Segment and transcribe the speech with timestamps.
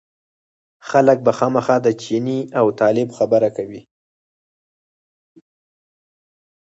[0.89, 3.81] خلک به خامخا د چیني او طالب خبره کوي.